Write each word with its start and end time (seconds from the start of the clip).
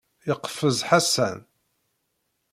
Yeqfez 0.27 0.77
Ḥasan. 0.89 1.39